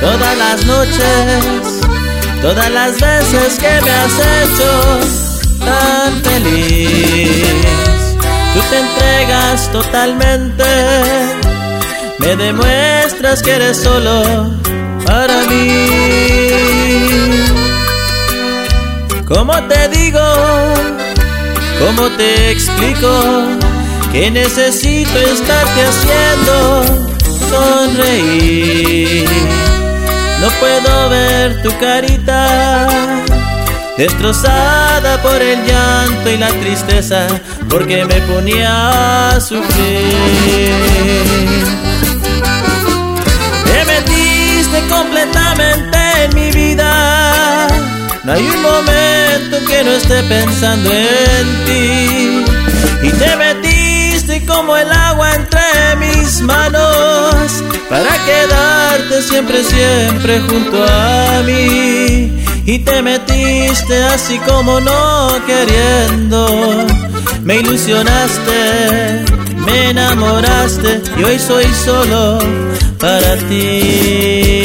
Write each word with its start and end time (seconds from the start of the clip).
todas 0.00 0.36
las 0.38 0.64
noches, 0.66 1.80
todas 2.40 2.70
las 2.70 3.00
veces 3.00 3.58
que 3.58 3.80
me 3.82 3.90
has 3.90 4.12
hecho 4.18 5.60
tan 5.60 6.22
feliz. 6.22 7.54
Tú 8.54 8.60
te 8.70 8.78
entregas 8.78 9.72
totalmente, 9.72 10.64
me 12.18 12.36
demuestras 12.36 13.42
que 13.42 13.52
eres 13.52 13.76
solo 13.78 14.50
para 15.06 15.42
mí. 15.44 15.86
¿Cómo 19.26 19.54
te 19.64 19.88
digo? 19.88 20.20
¿Cómo 21.78 22.08
te 22.16 22.50
explico? 22.50 23.08
Que 24.12 24.30
necesito 24.30 25.18
estarte 25.18 25.82
haciendo 25.82 27.11
sonreír. 27.50 29.28
No 30.40 30.48
puedo 30.60 31.08
ver 31.08 31.62
tu 31.62 31.70
carita 31.78 32.88
destrozada 33.96 35.20
por 35.22 35.40
el 35.40 35.64
llanto 35.64 36.30
y 36.30 36.36
la 36.36 36.48
tristeza, 36.48 37.26
porque 37.68 38.04
me 38.04 38.20
ponía 38.22 39.30
a 39.30 39.40
sufrir. 39.40 39.62
Te 43.64 43.84
metiste 43.84 44.82
completamente 44.88 45.98
en 46.24 46.34
mi 46.34 46.50
vida. 46.50 47.68
No 48.24 48.32
hay 48.32 48.48
un 48.48 48.62
momento 48.62 49.58
que 49.66 49.84
no 49.84 49.92
esté 49.92 50.22
pensando 50.24 50.90
en 50.92 51.64
ti. 51.66 52.44
Y 53.02 53.10
te 53.10 53.36
metiste 53.36 54.44
como 54.46 54.76
el 54.76 54.90
agua 54.90 55.34
entre 55.34 55.91
mis 56.22 56.40
manos 56.42 57.64
para 57.90 58.12
quedarte 58.24 59.22
siempre, 59.22 59.64
siempre 59.64 60.40
junto 60.40 60.84
a 60.84 61.42
mí. 61.44 62.32
Y 62.64 62.78
te 62.78 63.02
metiste 63.02 64.04
así 64.04 64.38
como 64.38 64.80
no 64.80 65.32
queriendo. 65.46 66.86
Me 67.42 67.56
ilusionaste, 67.56 69.24
me 69.66 69.90
enamoraste 69.90 71.02
y 71.18 71.24
hoy 71.24 71.38
soy 71.38 71.66
solo 71.84 72.38
para 73.00 73.36
ti. 73.48 74.64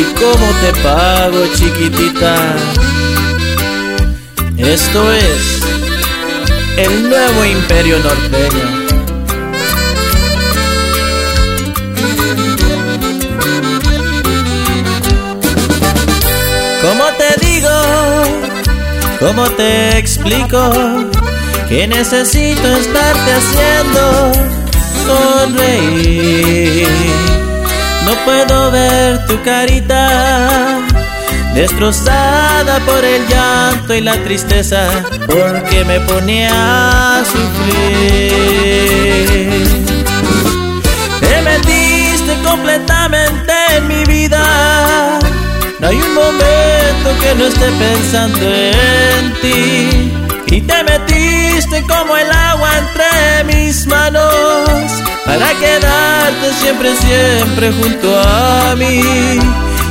¿Y 0.00 0.04
cómo 0.20 0.46
te 0.62 0.72
pago, 0.82 1.46
chiquitita? 1.54 2.34
Esto 4.58 5.12
es 5.12 5.59
el 6.84 7.08
nuevo 7.08 7.44
imperio 7.44 7.98
norteño. 7.98 8.80
¿Cómo 16.82 17.04
te 17.18 17.46
digo? 17.46 17.68
¿Cómo 19.18 19.44
te 19.50 19.98
explico? 19.98 20.72
Que 21.68 21.86
necesito 21.86 22.66
estarte 22.76 23.32
haciendo 23.32 24.32
sonreír. 25.06 26.88
No 28.06 28.12
puedo 28.24 28.70
ver 28.70 29.26
tu 29.26 29.42
carita 29.42 30.49
destrozada 31.60 32.80
por 32.86 33.04
el 33.04 33.28
llanto 33.28 33.94
y 33.94 34.00
la 34.00 34.16
tristeza, 34.24 34.88
porque 35.26 35.84
me 35.84 36.00
ponía 36.00 37.18
a 37.18 37.22
sufrir. 37.22 38.32
Te 41.20 41.42
metiste 41.42 42.32
completamente 42.48 43.52
en 43.76 43.88
mi 43.88 44.04
vida, 44.04 45.18
no 45.80 45.88
hay 45.88 45.96
un 45.96 46.14
momento 46.14 47.08
que 47.20 47.34
no 47.34 47.44
esté 47.44 47.70
pensando 47.72 48.46
en 48.46 49.34
ti. 49.42 50.14
Y 50.46 50.62
te 50.62 50.82
metiste 50.82 51.84
como 51.86 52.16
el 52.16 52.30
agua 52.32 52.70
entre 52.78 53.44
mis 53.52 53.86
manos, 53.86 54.32
para 55.26 55.52
quedarte 55.60 56.54
siempre, 56.58 56.96
siempre 56.96 57.70
junto 57.70 58.18
a 58.18 58.74
mí 58.76 59.38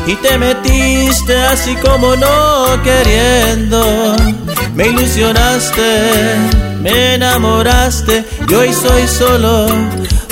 y 0.08 0.16
te 0.16 0.38
metiste 0.38 1.36
así 1.38 1.76
como 1.76 2.16
no 2.16 2.82
queriendo. 2.84 4.16
Me 4.76 4.88
ilusionaste, 4.88 6.36
me 6.82 7.16
enamoraste 7.16 8.24
y 8.48 8.54
hoy 8.54 8.74
soy 8.74 9.08
solo 9.08 9.68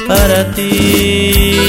para 0.07 0.51
ti. 0.51 1.67